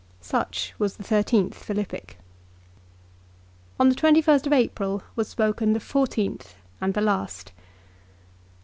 Such 0.21 0.73
was 0.79 0.95
the 0.97 1.03
thirteenth 1.03 1.53
Philippic. 1.53 2.17
On 3.79 3.87
the 3.87 3.93
21st 3.93 4.51
April 4.51 5.03
was 5.15 5.27
spoken 5.27 5.73
the 5.73 5.79
fourteenth 5.79 6.55
and 6.81 6.95
the 6.95 7.01
last. 7.01 7.51